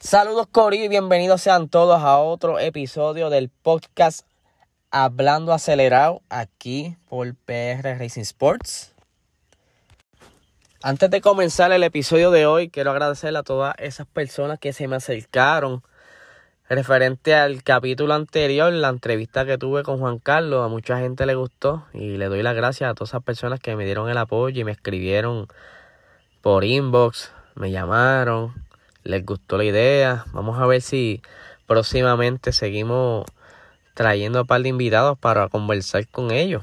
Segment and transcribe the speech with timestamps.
[0.00, 4.24] Saludos Cori y bienvenidos sean todos a otro episodio del podcast
[4.92, 8.94] Hablando Acelerado aquí por PR Racing Sports.
[10.84, 14.86] Antes de comenzar el episodio de hoy, quiero agradecer a todas esas personas que se
[14.86, 15.82] me acercaron
[16.68, 20.64] referente al capítulo anterior, la entrevista que tuve con Juan Carlos.
[20.64, 23.74] A mucha gente le gustó y le doy las gracias a todas esas personas que
[23.74, 25.48] me dieron el apoyo y me escribieron
[26.40, 28.67] por inbox, me llamaron,
[29.08, 30.26] les gustó la idea.
[30.32, 31.22] Vamos a ver si
[31.66, 33.24] próximamente seguimos
[33.94, 36.62] trayendo a un par de invitados para conversar con ellos.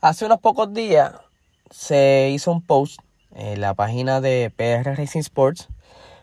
[0.00, 1.14] Hace unos pocos días
[1.70, 3.00] se hizo un post
[3.34, 5.68] en la página de PR Racing Sports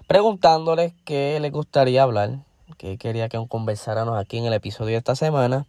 [0.07, 2.39] preguntándoles qué les gustaría hablar,
[2.77, 5.65] que quería que conversáramos aquí en el episodio de esta semana.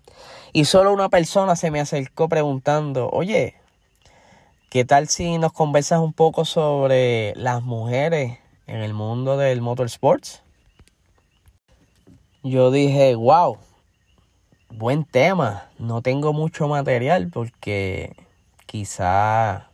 [0.52, 3.54] Y solo una persona se me acercó preguntando, oye,
[4.74, 10.42] ¿qué tal si nos conversas un poco sobre las mujeres en el mundo del motorsports?
[12.42, 13.58] Yo dije, wow,
[14.70, 15.68] buen tema.
[15.78, 18.16] No tengo mucho material porque
[18.66, 19.70] quizá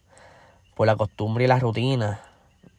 [0.74, 2.20] por la costumbre y la rutina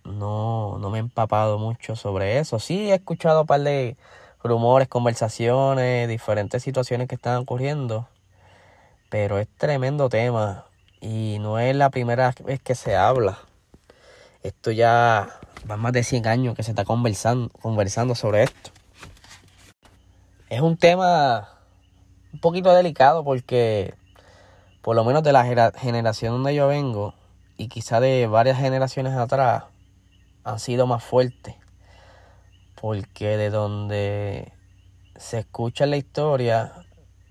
[0.04, 2.60] no, no me he empapado mucho sobre eso.
[2.60, 3.98] Sí he escuchado un par de
[4.44, 8.08] rumores, conversaciones, diferentes situaciones que están ocurriendo,
[9.10, 10.66] pero es tremendo tema
[11.02, 13.40] y no es la primera vez que se habla.
[14.44, 15.28] Esto ya
[15.70, 18.72] va más de 100 años que se está conversando, conversando sobre esto.
[20.50, 21.50] Es un tema
[22.34, 23.94] un poquito delicado porque
[24.82, 27.14] por lo menos de la generación donde yo vengo,
[27.56, 29.66] y quizá de varias generaciones atrás,
[30.44, 31.56] han sido más fuertes.
[32.80, 34.52] Porque de donde
[35.16, 36.74] se escucha la historia,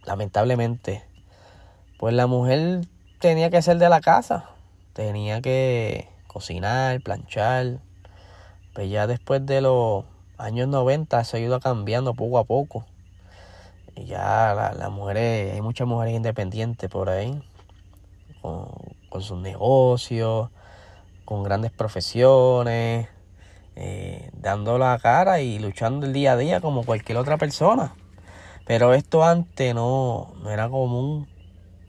[0.04, 1.04] lamentablemente,
[1.98, 2.82] pues la mujer
[3.20, 4.50] tenía que ser de la casa,
[4.92, 7.78] tenía que cocinar, planchar.
[8.74, 10.04] Pues ya después de los
[10.38, 12.86] años 90 se ha ido cambiando poco a poco
[14.06, 17.42] ya las la mujeres, hay muchas mujeres independientes por ahí,
[18.40, 20.50] con, sus negocios,
[21.24, 23.08] con grandes profesiones,
[23.76, 27.94] eh, dando la cara y luchando el día a día como cualquier otra persona.
[28.66, 31.28] Pero esto antes no era común.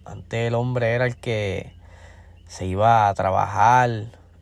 [0.06, 1.74] Antes el hombre era el que
[2.48, 3.90] se iba a trabajar,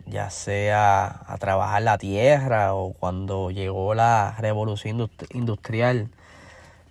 [0.05, 6.09] ya sea a trabajar la tierra o cuando llegó la revolución industrial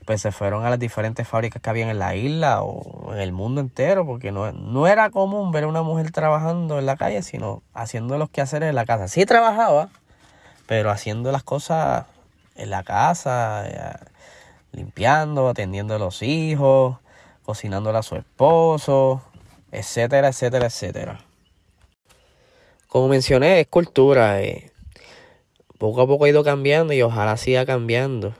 [0.08, 3.30] pues se fueron a las diferentes fábricas que habían en la isla o en el
[3.30, 7.20] mundo entero, porque no, no era común ver a una mujer trabajando en la calle,
[7.20, 9.06] sino haciendo los quehaceres en la casa.
[9.08, 9.90] Sí trabajaba,
[10.66, 12.06] pero haciendo las cosas
[12.54, 13.96] en la casa, eh,
[14.72, 16.96] limpiando, atendiendo a los hijos,
[17.48, 19.22] cocinándole a su esposo,
[19.72, 21.24] etcétera, etcétera, etcétera.
[22.88, 24.42] Como mencioné, es cultura.
[24.42, 24.70] Eh.
[25.78, 28.34] Poco a poco ha ido cambiando y ojalá siga cambiando.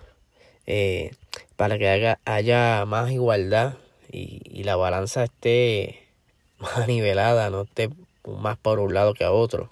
[0.67, 1.13] Eh,
[1.57, 3.79] para que haya más igualdad
[4.13, 6.07] y, la balanza esté
[6.59, 7.89] más nivelada, no esté
[8.27, 9.71] más por un lado que a otro.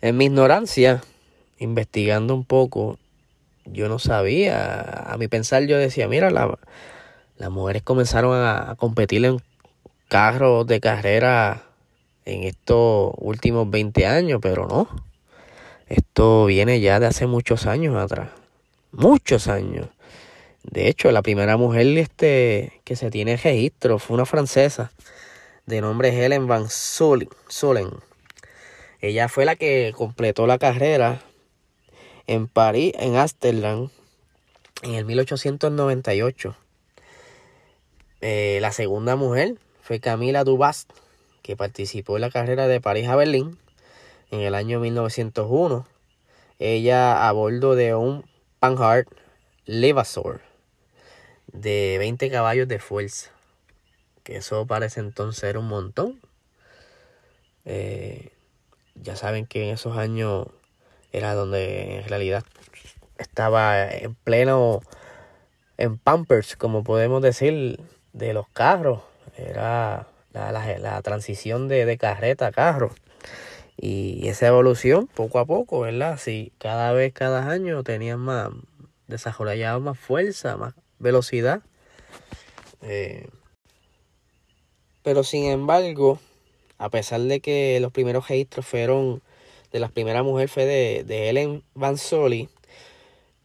[0.00, 1.02] En mi ignorancia,
[1.58, 2.98] investigando un poco,
[3.66, 6.30] yo no sabía, a mi pensar yo decía, mira,
[7.36, 9.40] las mujeres comenzaron a, competir en
[10.08, 11.64] carros de carrera
[12.24, 14.88] en estos últimos 20 años, pero no.
[15.88, 18.30] Esto viene ya de hace muchos años atrás.
[18.92, 19.88] Muchos años.
[20.62, 24.92] De hecho, la primera mujer este, que se tiene registro fue una francesa
[25.66, 27.90] de nombre Helen Van Solen.
[29.00, 31.20] Ella fue la que completó la carrera
[32.26, 33.90] en París, en Amsterdam,
[34.82, 36.56] en el 1898.
[38.26, 40.90] Eh, la segunda mujer fue Camila Dubast,
[41.42, 43.58] que participó en la carrera de París a Berlín
[44.30, 45.86] en el año 1901.
[46.58, 48.24] Ella a bordo de un
[48.60, 49.08] Panhard
[49.66, 50.40] Levasseur
[51.48, 53.30] de 20 caballos de fuerza.
[54.22, 56.18] Que eso parece entonces ser un montón.
[57.66, 58.30] Eh,
[58.94, 60.46] ya saben que en esos años
[61.12, 62.42] era donde en realidad
[63.18, 64.80] estaba en pleno
[65.76, 67.80] en Pampers, como podemos decir,
[68.14, 69.02] de los carros.
[69.36, 72.94] Era la, transición de, de, carreta a carro.
[73.76, 76.18] Y esa evolución, poco a poco, ¿verdad?
[76.18, 78.50] Si cada vez, cada año tenían más,
[79.08, 81.60] desarrollaban más fuerza, más velocidad.
[82.82, 83.28] Eh,
[85.02, 86.18] pero sin embargo,
[86.78, 89.22] a pesar de que los primeros registros fueron
[89.72, 92.48] de la primera mujer fue de, de Ellen Van Soli,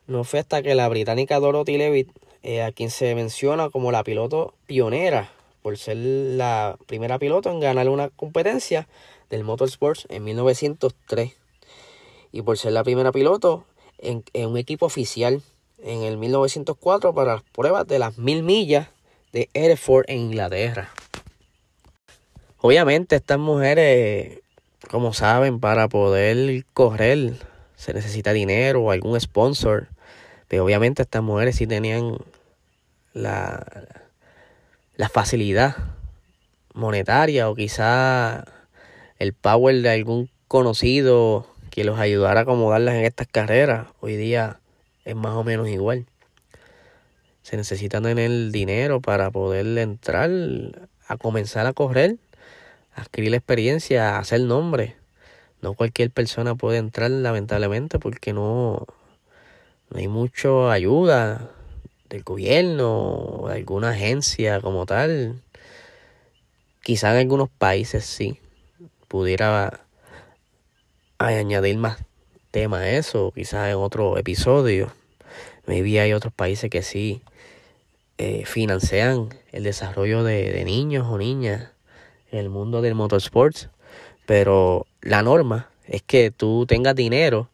[0.07, 2.11] no fue hasta que la británica Dorothy Levitt,
[2.43, 5.31] eh, a quien se menciona como la piloto pionera,
[5.61, 8.87] por ser la primera piloto en ganar una competencia
[9.29, 11.35] del Motorsports en 1903.
[12.31, 13.65] y por ser la primera piloto
[13.97, 15.41] en, un equipo oficial
[15.79, 18.89] en el 1904 para las pruebas de las mil millas
[19.33, 20.89] de Hereford en Inglaterra.
[22.59, 24.41] Obviamente estas mujeres,
[24.89, 27.33] como saben, para poder correr
[27.79, 29.87] se necesita dinero o algún sponsor.
[30.49, 32.17] Pero obviamente estas mujeres sí tenían
[33.13, 33.65] la,
[34.97, 35.77] la facilidad
[36.73, 38.43] monetaria o quizá
[39.19, 43.87] el power de algún conocido que los ayudara a acomodarlas en estas carreras.
[44.01, 44.59] Hoy día
[45.05, 46.07] es más o menos igual.
[47.43, 50.31] Se necesita tener dinero para poder entrar
[51.07, 52.17] a comenzar a correr,
[52.95, 54.95] a adquirir la experiencia, a hacer nombre.
[55.61, 58.87] No cualquier persona puede entrar lamentablemente porque no,
[59.89, 61.49] no hay mucha ayuda
[62.09, 65.41] del gobierno o de alguna agencia como tal.
[66.83, 68.39] Quizá en algunos países sí
[69.07, 69.81] pudiera
[71.17, 71.99] añadir más
[72.51, 74.91] tema a eso, quizás en otro episodio.
[75.65, 77.21] Maybe hay otros países que sí
[78.17, 81.69] eh, financian el desarrollo de, de niños o niñas
[82.31, 83.69] en el mundo del motorsports,
[84.25, 87.49] pero la norma es que tú tengas dinero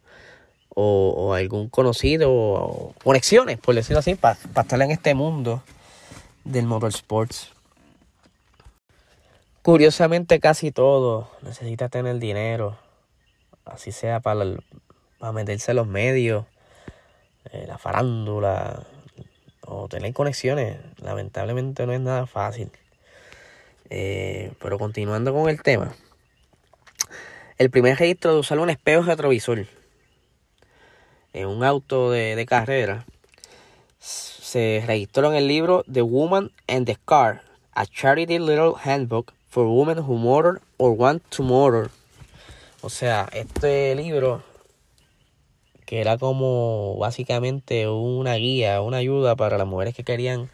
[0.75, 5.63] o, algún conocido o, conexiones, por decirlo así, para estar en este mundo
[6.43, 7.51] del motorsports.
[9.61, 12.77] Curiosamente casi todo necesita tener dinero,
[13.63, 14.45] así sea para,
[15.33, 16.45] meterse en los medios,
[17.51, 18.83] eh, la farándula
[19.61, 20.77] o tener conexiones.
[21.01, 22.69] Lamentablemente no es nada fácil.
[23.89, 25.95] Eh, pero continuando con el tema,
[27.57, 29.65] el primer registro de usar un espejo retrovisor
[31.35, 33.05] en un auto de, de carrera
[33.99, 37.41] se registró en el libro The Woman and the Car,
[37.73, 41.91] a Charity Little Handbook for Women Who Motor or Want to Motor.
[42.81, 44.43] O sea, este libro
[45.85, 50.49] que era como básicamente una guía, una ayuda para las mujeres que querían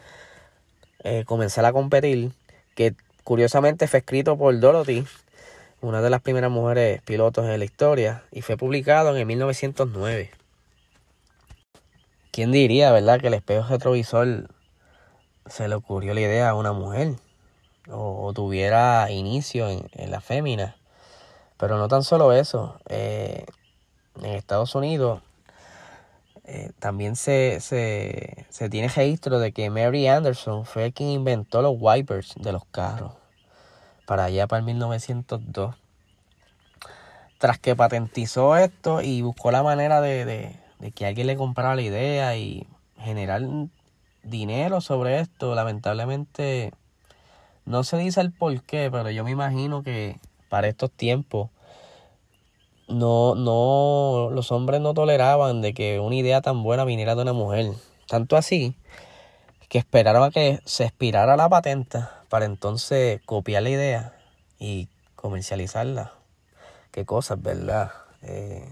[1.04, 2.32] eh, comenzar a competir,
[2.74, 5.04] que curiosamente fue escrito por Dorothy,
[5.80, 10.41] una de las primeras mujeres pilotos en la historia, y fue publicado en el 1909.
[12.32, 14.48] ¿Quién diría, verdad, que el espejo retrovisor
[15.46, 17.14] se le ocurrió la idea a una mujer?
[17.90, 20.76] o, tuviera inicio en, la fémina.
[21.56, 22.78] Pero no tan solo eso.
[22.88, 23.44] Eh,
[24.20, 25.22] en Estados Unidos
[26.44, 32.34] eh, también se, se, tiene registro de que Mary Anderson fue quien inventó los wipers
[32.36, 33.12] de los carros.
[34.06, 35.76] Para allá, para el 1902.
[37.38, 41.82] Tras que patentizó esto y buscó la manera de, de que alguien le comprara la
[41.82, 42.66] idea y
[42.98, 43.42] generar
[44.24, 46.72] dinero sobre esto, lamentablemente
[47.64, 50.16] no se dice el por qué, pero yo me imagino que
[50.48, 51.50] para estos tiempos
[52.88, 57.32] no, no, los hombres no toleraban de que una idea tan buena viniera de una
[57.32, 57.70] mujer.
[58.08, 58.76] Tanto así
[59.68, 64.18] que esperaron a que se expirara la patente para entonces copiar la idea
[64.58, 66.12] y comercializarla.
[66.90, 67.92] Qué cosas, ¿verdad?
[68.22, 68.68] Eh,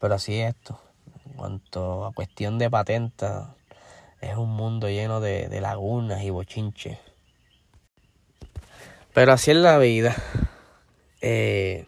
[0.00, 0.80] pero así es esto.
[1.32, 3.30] En cuanto a cuestión de patentes,
[4.20, 6.98] es un mundo lleno de, de lagunas y bochinches.
[9.14, 10.14] Pero así es la vida.
[11.22, 11.86] Eh,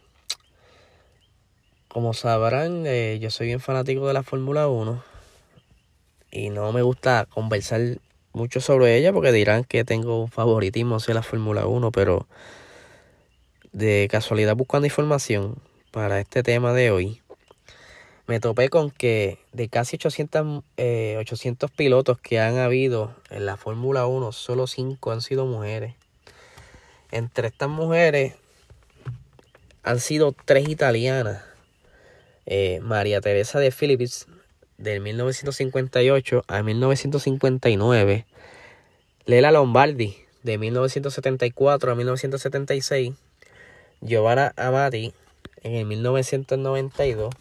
[1.89, 5.03] como sabrán, eh, yo soy bien fanático de la Fórmula 1
[6.31, 7.81] y no me gusta conversar
[8.33, 12.27] mucho sobre ella porque dirán que tengo un favoritismo hacia la Fórmula 1, pero
[13.73, 15.57] de casualidad buscando información
[15.91, 17.23] para este tema de hoy,
[18.27, 20.63] me topé con que de casi 800,
[21.19, 25.95] 800 eh, pilotos que han habido en la Fórmula 1, solo 5 han sido mujeres.
[27.11, 28.35] Entre estas mujeres
[29.83, 31.43] han sido tres italianas.
[32.47, 34.27] Eh, María Teresa de Philips,
[34.79, 38.27] del 1958 a 1959.
[39.27, 43.13] Lela Lombardi, de 1974 a 1976.
[44.01, 45.13] Giovanna Amati,
[45.63, 47.35] en el 1992.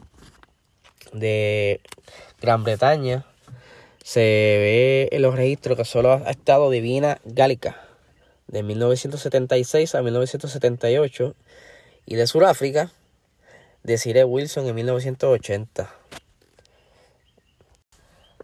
[1.13, 1.79] De
[2.41, 3.25] Gran Bretaña
[4.03, 7.79] se ve en los registros que solo ha estado Divina Gálica
[8.47, 11.35] de 1976 a 1978
[12.05, 12.91] y de Sudáfrica
[13.83, 15.89] de Cire Wilson en 1980.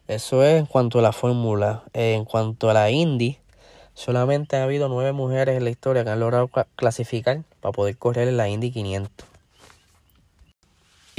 [0.08, 1.84] Eso es en cuanto a la fórmula.
[1.94, 3.38] En cuanto a la Indy,
[3.94, 8.28] solamente ha habido nueve mujeres en la historia que han logrado clasificar para poder correr
[8.28, 9.29] en la Indy 500.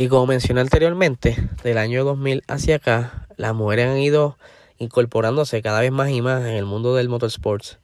[0.00, 4.38] Y como mencioné anteriormente, del año 2000 hacia acá, las mujeres han ido
[4.78, 7.78] incorporándose cada vez más y más en el mundo del motorsports.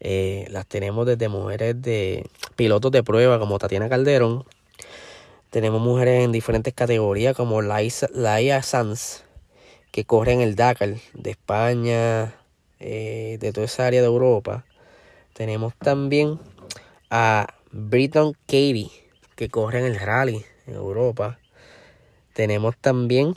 [0.00, 4.44] Eh, las tenemos desde mujeres de pilotos de prueba como Tatiana Calderón,
[5.48, 9.22] Tenemos mujeres en diferentes categorías como Laia Sanz,
[9.92, 12.34] que corre en el Dakar de España,
[12.80, 14.66] eh, de toda esa área de Europa.
[15.32, 16.38] Tenemos también
[17.08, 18.90] a Britton Katie,
[19.36, 21.38] que corre en el rally en Europa.
[22.36, 23.32] Tenemos también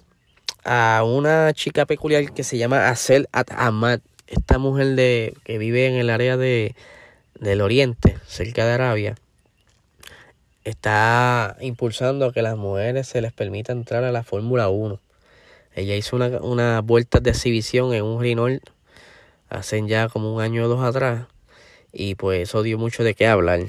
[0.65, 4.01] a una chica peculiar que se llama Asel At Ahmad.
[4.27, 6.75] Esta mujer de, que vive en el área de,
[7.39, 9.15] del Oriente, cerca de Arabia
[10.65, 14.99] está impulsando a que las mujeres se les permita entrar a la Fórmula 1.
[15.75, 18.61] Ella hizo una, una vuelta de exhibición en un Renault
[19.47, 21.27] hace ya como un año o dos atrás
[21.93, 23.61] y pues eso dio mucho de qué hablar.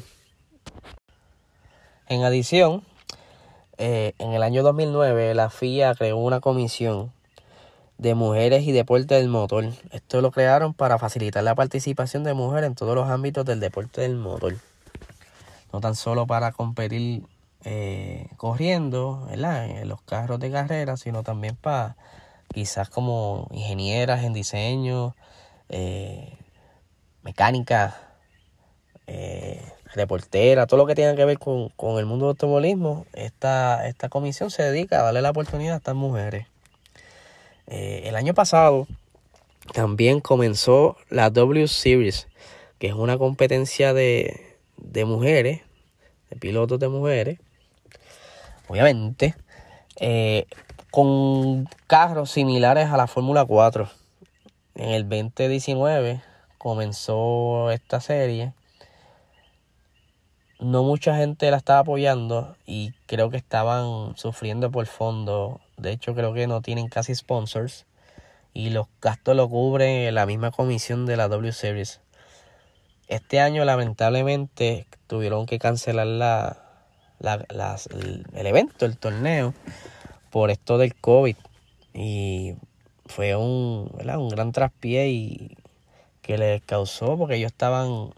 [2.09, 2.83] En adición,
[3.81, 7.13] eh, en el año 2009 la FIA creó una comisión
[7.99, 9.65] de mujeres y deporte del motor.
[9.91, 14.03] Esto lo crearon para facilitar la participación de mujeres en todos los ámbitos del deporte
[14.03, 14.55] del motor
[15.73, 17.23] no tan solo para competir
[17.65, 21.97] eh, corriendo en los carros de carrera, sino también para
[22.53, 25.15] quizás como ingenieras en diseño,
[25.69, 26.37] eh,
[27.23, 27.97] mecánica,
[29.07, 29.63] eh,
[29.95, 34.09] reportera, todo lo que tenga que ver con, con, el mundo del automovilismo, esta, esta
[34.09, 36.47] comisión se dedica a darle la oportunidad a estas mujeres.
[37.67, 38.87] el año pasado
[39.73, 42.29] también comenzó la W Series,
[42.79, 45.63] que es una competencia de, de mujeres,
[46.31, 47.39] de pilotos de mujeres,
[48.69, 49.35] obviamente,
[49.97, 50.47] eh,
[50.91, 53.89] con carros similares a la Fórmula 4.
[54.77, 56.23] En el 2019
[56.59, 58.53] comenzó esta serie.
[60.61, 65.59] No mucha gente la estaba apoyando y creo que estaban sufriendo por fondo.
[65.79, 67.87] De hecho, creo que no tienen casi sponsors
[68.53, 72.01] y los gastos lo cubre la misma comisión de la W Series.
[73.09, 76.57] Este año lamentablemente tuvieron que cancelar la,
[77.23, 79.55] el, evento, el torneo,
[80.31, 81.37] por esto del COVID.
[81.95, 82.55] Y
[83.07, 85.57] fue un, un gran traspié y
[86.23, 88.13] que les causó porque ellos estaban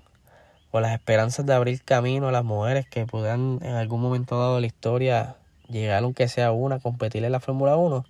[0.72, 4.54] con las esperanzas de abrir camino a las mujeres que puedan en algún momento dado
[4.56, 5.36] de la historia
[5.68, 8.06] llegar aunque sea una competir en la Fórmula 1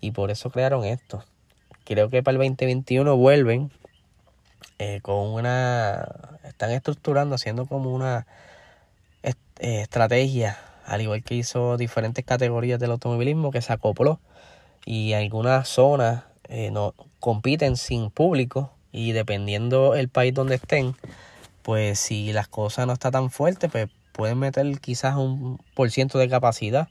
[0.00, 1.22] y por eso crearon esto.
[1.84, 3.70] Creo que para el 2021 vuelven
[4.78, 6.08] eh, con una,
[6.44, 8.26] están estructurando, haciendo como una
[9.22, 14.18] eh, estrategia, al igual que hizo diferentes categorías del automovilismo que se acopló
[14.86, 20.96] y algunas zonas eh, no compiten sin público y dependiendo el país donde estén,
[21.62, 26.18] pues si las cosas no están tan fuertes, pues pueden meter quizás un por ciento
[26.18, 26.88] de capacidad,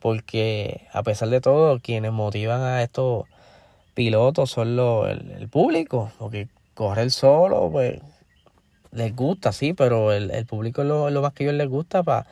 [0.00, 3.26] porque a pesar de todo, quienes motivan a estos
[3.94, 8.00] pilotos son el, público, porque correr solo, pues
[8.92, 12.26] les gusta, sí, pero el, el público es lo, más que ellos les gusta para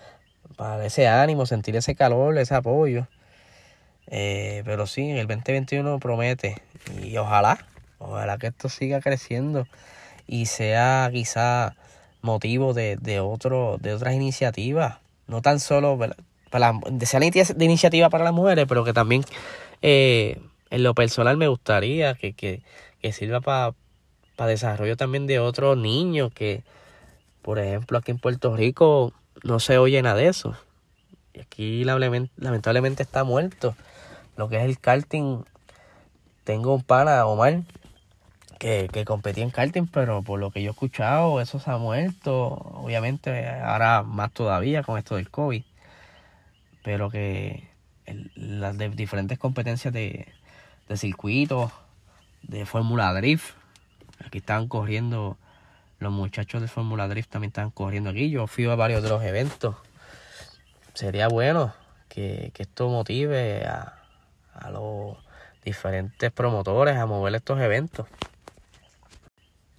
[0.57, 3.07] para ese ánimo, sentir ese calor, ese apoyo.
[4.09, 6.63] Eh, pero sí, el 2021 promete.
[7.03, 7.67] Y ojalá,
[7.99, 9.67] ojalá que esto siga creciendo
[10.27, 11.75] y sea quizá
[12.21, 15.99] motivo de, de, otro, de otras iniciativas, no tan solo
[16.51, 19.25] para de sea de iniciativa para las mujeres, pero que también
[19.81, 22.63] eh, en lo personal me gustaría que, que,
[23.01, 23.75] que sirva para
[24.37, 26.63] para desarrollo también de otros niños que,
[27.43, 29.13] por ejemplo, aquí en Puerto Rico
[29.43, 30.57] no se oye nada de eso.
[31.35, 33.75] Y aquí lamentablemente está muerto.
[34.37, 35.45] Lo que es el karting,
[36.45, 37.63] tengo un pana, Omar,
[38.63, 41.79] que, que competía en karting, pero por lo que yo he escuchado, eso se ha
[41.79, 42.47] muerto.
[42.47, 45.65] Obviamente, ahora más todavía con esto del COVID.
[46.85, 47.69] Pero que
[48.37, 50.29] las diferentes competencias de,
[50.89, 51.73] de circuitos,
[52.43, 53.55] de Fórmula Drift,
[54.25, 55.37] Aquí estaban corriendo,
[55.99, 58.31] los muchachos de Fórmula Drift también estaban corriendo aquí.
[58.31, 59.77] Yo fui a varios de los eventos.
[60.95, 61.75] Sería bueno
[62.09, 63.99] que, esto motive a,
[64.71, 65.17] los
[65.65, 68.07] diferentes promotores a mover estos eventos.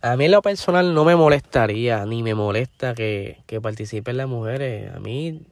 [0.04, 4.28] A mí en lo personal no me molestaría, ni me molesta que, que participen las
[4.28, 4.94] mujeres.
[4.94, 5.44] A mí,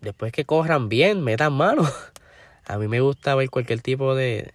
[0.00, 1.82] después que corran bien, metan mano.
[2.64, 4.54] A mí me gusta ver cualquier tipo de,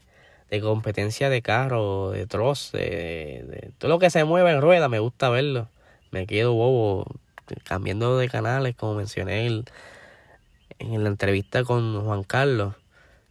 [0.50, 5.00] de competencia de carro, de troce, de, todo lo que se mueve en rueda, me
[5.00, 5.68] gusta verlo.
[6.12, 7.06] Me quedo bobo
[7.66, 9.48] cambiando de canales, como mencioné
[10.80, 12.76] en la entrevista con Juan Carlos.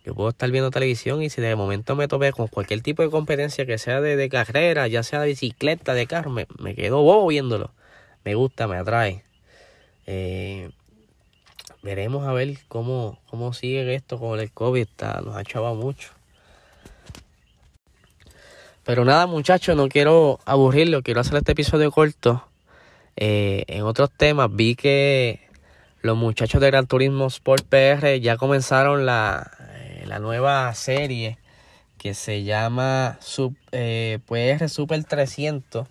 [0.04, 3.11] Yo puedo estar viendo televisión y si de momento me topé con cualquier tipo de
[3.11, 7.73] competencia que sea de, carrera, ya sea de bicicleta, de carro, me, quedo bobo viéndolo.
[8.25, 9.23] Me gusta, me atrae.
[10.06, 10.71] Eh,
[11.82, 14.82] veremos a ver cómo, cómo sigue esto con el COVID.
[14.82, 16.11] Está, nos ha chavado mucho.
[18.85, 22.49] Pero nada, muchachos, no quiero aburrirlo, quiero hacer este episodio corto.
[23.14, 25.49] Eh, en otros temas vi que
[26.00, 29.52] los muchachos de Gran Turismo Sport PR ya comenzaron la,
[30.12, 31.38] la nueva serie
[31.97, 35.88] que se llama Sub, eh, PR Super 300.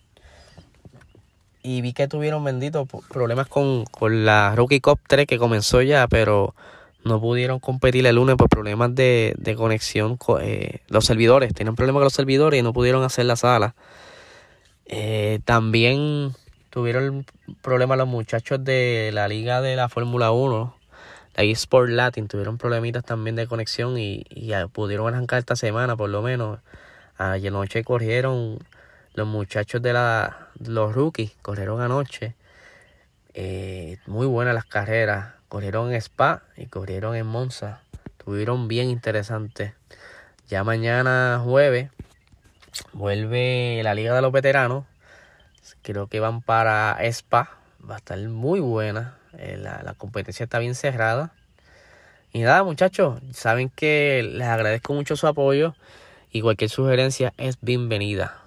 [1.63, 6.07] Y vi que tuvieron benditos problemas con, con la Rookie Cup 3 que comenzó ya,
[6.07, 6.53] pero
[7.03, 10.17] no pudieron competir el lunes por problemas de, de conexión.
[10.17, 13.73] Con, eh, los servidores, tenían problemas con los servidores y no pudieron hacer la sala.
[14.85, 16.35] Eh, también
[16.69, 17.25] tuvieron
[17.63, 20.75] problemas los muchachos de la liga de la Fórmula 1,
[21.35, 26.09] la eSport Latin, tuvieron problemitas también de conexión y, y pudieron arrancar esta semana por
[26.09, 26.59] lo menos.
[27.17, 28.59] Ayer noche corrieron
[29.13, 32.35] los muchachos de la los rookies, corrieron anoche.
[33.33, 37.81] Eh, muy buenas las carreras corrieron en Spa y corrieron en Monza.
[38.23, 39.73] Tuvieron bien interesantes.
[40.47, 41.89] Ya mañana jueves
[42.93, 44.85] vuelve la Liga de los Veteranos.
[45.81, 47.57] Creo que van para Spa.
[47.87, 49.17] Va a estar muy buena.
[49.37, 51.33] Eh, la, la competencia está bien cerrada.
[52.33, 55.75] Y nada, muchachos, saben que les agradezco mucho su apoyo
[56.31, 58.40] y cualquier sugerencia es bienvenida.